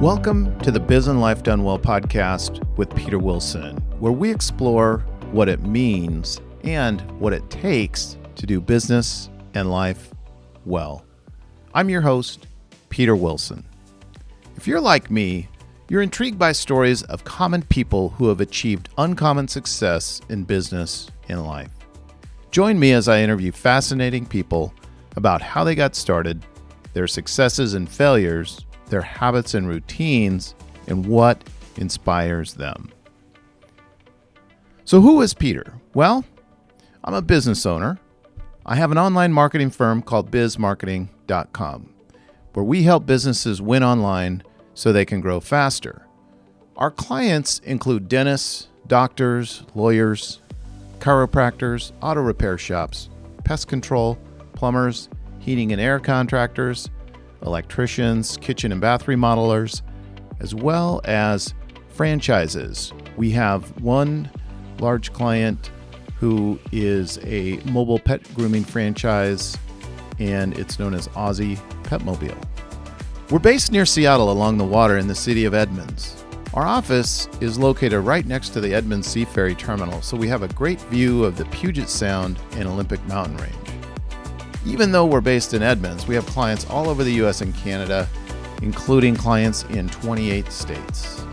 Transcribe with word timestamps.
Welcome 0.00 0.56
to 0.60 0.70
the 0.70 0.78
Biz 0.78 1.08
and 1.08 1.20
Life 1.20 1.42
Done 1.42 1.64
Well 1.64 1.78
podcast 1.78 2.64
with 2.76 2.94
Peter 2.94 3.18
Wilson, 3.18 3.78
where 3.98 4.12
we 4.12 4.30
explore 4.30 4.98
what 5.32 5.48
it 5.48 5.62
means 5.62 6.40
and 6.62 7.00
what 7.20 7.32
it 7.32 7.50
takes 7.50 8.16
to 8.36 8.46
do 8.46 8.60
business 8.60 9.28
and 9.54 9.72
life 9.72 10.12
well. 10.64 11.04
I'm 11.74 11.88
your 11.88 12.02
host, 12.02 12.46
Peter 12.90 13.16
Wilson. 13.16 13.64
If 14.56 14.68
you're 14.68 14.80
like 14.80 15.10
me, 15.10 15.48
you're 15.90 16.02
intrigued 16.02 16.38
by 16.38 16.52
stories 16.52 17.02
of 17.02 17.24
common 17.24 17.62
people 17.62 18.10
who 18.10 18.28
have 18.28 18.40
achieved 18.40 18.88
uncommon 18.96 19.48
success 19.48 20.20
in 20.28 20.44
business 20.44 21.10
and 21.28 21.44
life. 21.44 21.72
Join 22.52 22.78
me 22.78 22.92
as 22.92 23.08
I 23.08 23.22
interview 23.22 23.50
fascinating 23.50 24.24
people 24.24 24.72
about 25.16 25.42
how 25.42 25.64
they 25.64 25.74
got 25.74 25.96
started, 25.96 26.46
their 26.92 27.08
successes 27.08 27.74
and 27.74 27.90
failures, 27.90 28.64
their 28.86 29.02
habits 29.02 29.54
and 29.54 29.66
routines, 29.68 30.54
and 30.86 31.04
what 31.04 31.42
inspires 31.76 32.54
them. 32.54 32.92
So, 34.84 35.00
who 35.00 35.20
is 35.22 35.34
Peter? 35.34 35.74
Well, 35.92 36.24
I'm 37.02 37.14
a 37.14 37.22
business 37.22 37.66
owner. 37.66 37.98
I 38.64 38.76
have 38.76 38.92
an 38.92 38.98
online 38.98 39.32
marketing 39.32 39.70
firm 39.70 40.02
called 40.02 40.30
bizmarketing.com, 40.30 41.94
where 42.52 42.64
we 42.64 42.84
help 42.84 43.06
businesses 43.06 43.60
win 43.60 43.82
online 43.82 44.44
so 44.80 44.94
they 44.94 45.04
can 45.04 45.20
grow 45.20 45.40
faster. 45.40 46.06
Our 46.74 46.90
clients 46.90 47.58
include 47.58 48.08
dentists, 48.08 48.68
doctors, 48.86 49.62
lawyers, 49.74 50.40
chiropractors, 51.00 51.92
auto 52.00 52.22
repair 52.22 52.56
shops, 52.56 53.10
pest 53.44 53.68
control, 53.68 54.18
plumbers, 54.54 55.10
heating 55.38 55.70
and 55.72 55.82
air 55.82 56.00
contractors, 56.00 56.88
electricians, 57.42 58.38
kitchen 58.38 58.72
and 58.72 58.80
bath 58.80 59.04
remodelers, 59.04 59.82
as 60.40 60.54
well 60.54 61.02
as 61.04 61.52
franchises. 61.90 62.90
We 63.18 63.32
have 63.32 63.78
one 63.82 64.30
large 64.78 65.12
client 65.12 65.70
who 66.16 66.58
is 66.72 67.18
a 67.22 67.58
mobile 67.66 67.98
pet 67.98 68.22
grooming 68.32 68.64
franchise, 68.64 69.58
and 70.18 70.58
it's 70.58 70.78
known 70.78 70.94
as 70.94 71.06
Aussie 71.08 71.58
Petmobile. 71.82 72.49
We're 73.30 73.38
based 73.38 73.70
near 73.70 73.86
Seattle 73.86 74.32
along 74.32 74.58
the 74.58 74.64
water 74.64 74.98
in 74.98 75.06
the 75.06 75.14
city 75.14 75.44
of 75.44 75.54
Edmonds. 75.54 76.24
Our 76.52 76.66
office 76.66 77.28
is 77.40 77.60
located 77.60 78.00
right 78.00 78.26
next 78.26 78.48
to 78.50 78.60
the 78.60 78.74
Edmonds 78.74 79.06
Sea 79.06 79.24
Ferry 79.24 79.54
Terminal, 79.54 80.02
so 80.02 80.16
we 80.16 80.26
have 80.26 80.42
a 80.42 80.48
great 80.48 80.80
view 80.80 81.22
of 81.22 81.36
the 81.36 81.44
Puget 81.44 81.88
Sound 81.88 82.40
and 82.56 82.66
Olympic 82.66 83.00
Mountain 83.06 83.36
Range. 83.36 83.54
Even 84.66 84.90
though 84.90 85.06
we're 85.06 85.20
based 85.20 85.54
in 85.54 85.62
Edmonds, 85.62 86.08
we 86.08 86.16
have 86.16 86.26
clients 86.26 86.68
all 86.68 86.88
over 86.88 87.04
the 87.04 87.22
US 87.22 87.40
and 87.40 87.54
Canada, 87.54 88.08
including 88.62 89.14
clients 89.14 89.62
in 89.66 89.88
28 89.90 90.50
states. 90.50 91.24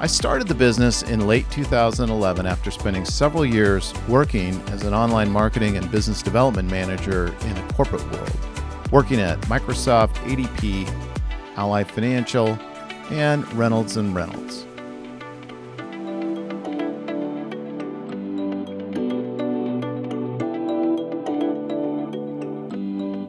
I 0.00 0.06
started 0.06 0.48
the 0.48 0.54
business 0.54 1.02
in 1.02 1.26
late 1.26 1.50
2011 1.50 2.46
after 2.46 2.70
spending 2.70 3.04
several 3.04 3.44
years 3.44 3.92
working 4.08 4.58
as 4.68 4.84
an 4.84 4.94
online 4.94 5.30
marketing 5.30 5.76
and 5.76 5.90
business 5.90 6.22
development 6.22 6.70
manager 6.70 7.26
in 7.42 7.54
the 7.54 7.74
corporate 7.74 8.10
world, 8.10 8.38
working 8.90 9.20
at 9.20 9.38
Microsoft, 9.42 10.14
ADP, 10.24 10.88
Ally 11.56 11.84
Financial, 11.84 12.58
and 13.10 13.50
Reynolds 13.54 13.96
and 13.96 14.14
Reynolds. 14.14 14.64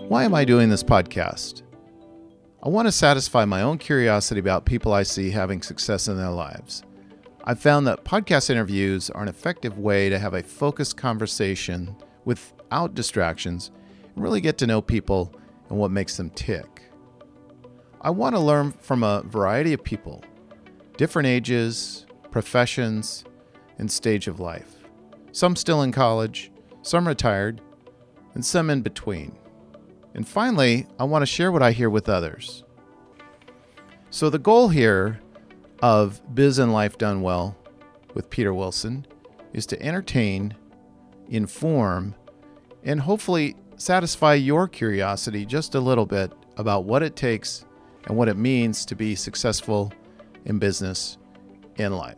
Why 0.10 0.24
am 0.24 0.34
I 0.34 0.44
doing 0.44 0.70
this 0.70 0.84
podcast? 0.84 1.62
I 2.64 2.70
want 2.70 2.88
to 2.88 2.92
satisfy 2.92 3.46
my 3.46 3.62
own 3.62 3.78
curiosity 3.78 4.40
about 4.40 4.66
people 4.66 4.92
I 4.92 5.04
see 5.04 5.30
having 5.30 5.62
success 5.62 6.08
in 6.08 6.18
their 6.18 6.32
lives. 6.32 6.84
I've 7.44 7.60
found 7.60 7.88
that 7.88 8.04
podcast 8.04 8.50
interviews 8.50 9.10
are 9.10 9.22
an 9.22 9.28
effective 9.28 9.78
way 9.78 10.10
to 10.10 10.20
have 10.20 10.34
a 10.34 10.44
focused 10.44 10.98
conversation 10.98 11.96
without 12.26 12.96
distractions 12.96 13.72
and 14.14 14.24
really 14.24 14.42
get 14.42 14.58
to 14.58 14.68
know 14.68 14.82
people 14.82 15.34
and 15.70 15.78
what 15.78 15.92
makes 15.92 16.18
them 16.18 16.30
tick. 16.32 16.84
I 18.02 18.10
want 18.10 18.36
to 18.36 18.40
learn 18.40 18.72
from 18.72 19.04
a 19.04 19.24
variety 19.24 19.74
of 19.74 19.84
people, 19.84 20.24
different 20.98 21.28
ages, 21.28 22.06
professions, 22.32 23.24
and 23.78 23.92
stage 23.92 24.28
of 24.28 24.40
life. 24.40 24.76
Some 25.32 25.56
still 25.56 25.82
in 25.82 25.92
college, 25.92 26.52
some 26.82 27.08
retired, 27.08 27.62
and 28.34 28.46
some 28.46 28.70
in 28.70 28.82
between. 28.82 29.38
And 30.14 30.28
finally, 30.28 30.88
I 31.00 31.04
want 31.04 31.22
to 31.22 31.28
share 31.28 31.52
what 31.52 31.62
I 31.62 31.72
hear 31.72 31.90
with 31.90 32.10
others. 32.10 32.64
So, 34.10 34.30
the 34.30 34.40
goal 34.40 34.70
here 34.70 35.20
of 35.82 36.22
Biz 36.34 36.60
and 36.60 36.74
Life 36.74 36.98
Done 36.98 37.22
Well 37.22 37.56
with 38.14 38.30
Peter 38.30 38.54
Wilson 38.54 39.06
is 39.54 39.66
to 39.68 39.82
entertain, 39.82 40.56
inform, 41.30 42.16
and 42.84 43.02
hopefully 43.02 43.56
satisfy 43.80 44.36
your 44.36 44.68
curiosity 44.68 45.46
just 45.46 45.74
a 45.74 45.80
little 45.80 46.06
bit 46.06 46.32
about 46.58 46.86
what 46.86 47.02
it 47.02 47.16
takes 47.16 47.66
and 48.06 48.16
what 48.16 48.30
it 48.30 48.38
means 48.38 48.86
to 48.86 48.96
be 48.96 49.16
successful 49.16 49.92
in 50.46 50.60
business 50.60 51.18
in 51.78 51.96
life. 51.96 52.18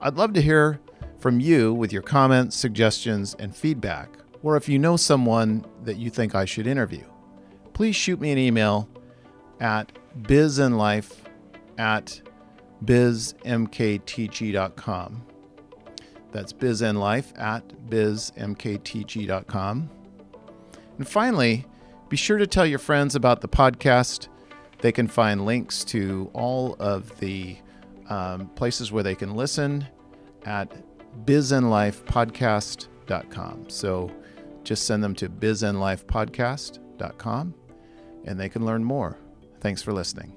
I'd 0.00 0.16
love 0.16 0.32
to 0.34 0.42
hear 0.42 0.80
from 1.18 1.40
you 1.40 1.72
with 1.72 1.92
your 1.92 2.02
comments, 2.02 2.56
suggestions, 2.56 3.34
and 3.38 3.54
feedback 3.54 4.10
or 4.42 4.56
if 4.56 4.68
you 4.68 4.78
know 4.78 4.96
someone 4.96 5.64
that 5.84 5.96
you 5.96 6.10
think 6.10 6.34
I 6.34 6.44
should 6.44 6.66
interview, 6.66 7.04
please 7.72 7.96
shoot 7.96 8.20
me 8.20 8.32
an 8.32 8.38
email 8.38 8.88
at 9.60 9.92
bizandlife 10.22 11.14
at 11.76 12.20
bizmktg.com. 12.84 15.24
That's 16.30 16.52
bizandlife 16.52 17.36
at 17.38 17.66
bizmktg.com. 17.88 19.90
And 20.98 21.08
finally, 21.08 21.64
be 22.08 22.16
sure 22.16 22.38
to 22.38 22.46
tell 22.46 22.64
your 22.66 22.78
friends 22.78 23.14
about 23.14 23.40
the 23.40 23.48
podcast. 23.48 24.28
They 24.80 24.92
can 24.92 25.08
find 25.08 25.46
links 25.46 25.84
to 25.86 26.30
all 26.34 26.76
of 26.78 27.18
the 27.18 27.56
um, 28.08 28.48
places 28.50 28.92
where 28.92 29.02
they 29.02 29.14
can 29.14 29.34
listen 29.34 29.86
at 30.44 30.70
bizandlifepodcast.com. 31.24 33.70
So 33.70 34.10
just 34.64 34.86
send 34.86 35.02
them 35.02 35.14
to 35.16 35.28
bizandlifepodcast.com 35.28 37.54
and 38.24 38.40
they 38.40 38.48
can 38.48 38.64
learn 38.64 38.84
more. 38.84 39.18
Thanks 39.60 39.82
for 39.82 39.92
listening. 39.92 40.32